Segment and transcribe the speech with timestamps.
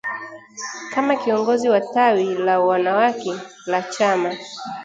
[0.91, 3.33] Kama kiongozi wa tawi la wanawake
[3.67, 4.35] la chama